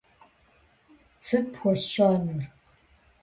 -Сыт 1.27 1.45
пхуэсщӏэнур? 1.53 2.41